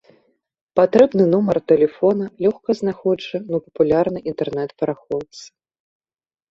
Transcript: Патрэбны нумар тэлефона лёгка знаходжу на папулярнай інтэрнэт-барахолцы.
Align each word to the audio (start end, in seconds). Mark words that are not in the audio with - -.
Патрэбны 0.79 1.23
нумар 1.33 1.57
тэлефона 1.71 2.25
лёгка 2.47 2.69
знаходжу 2.81 3.45
на 3.53 3.57
папулярнай 3.67 4.21
інтэрнэт-барахолцы. 4.35 5.43